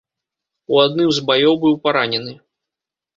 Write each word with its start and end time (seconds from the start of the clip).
У 0.75 0.79
адным 0.85 1.09
з 1.17 1.25
баёў 1.29 1.57
быў 1.65 1.75
паранены. 1.83 2.33